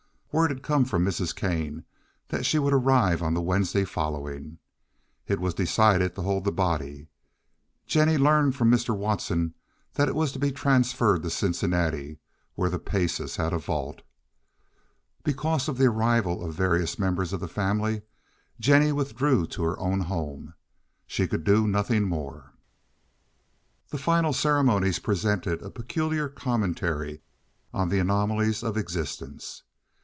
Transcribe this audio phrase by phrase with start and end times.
[0.33, 1.35] Word had come from Mrs.
[1.35, 1.83] Kane
[2.29, 4.59] that she would arrive on the Wednesday following.
[5.27, 7.09] It was decided to hold the body.
[7.85, 8.95] Jennie learned from Mr.
[8.95, 9.55] Watson
[9.95, 12.19] that it was to be transferred to Cincinnati,
[12.55, 14.03] where the Paces had a vault.
[15.25, 18.01] Because of the arrival of various members of the family,
[18.57, 20.53] Jennie withdrew to her own home;
[21.05, 22.53] she could do nothing more.
[23.89, 27.21] The final ceremonies presented a peculiar commentary
[27.73, 29.63] on the anomalies of existence.